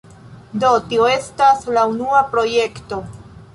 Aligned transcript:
Do, 0.63 0.71
tio 0.93 1.09
estas 1.17 1.69
la 1.77 1.85
unua 1.93 2.25
projekto 2.35 3.01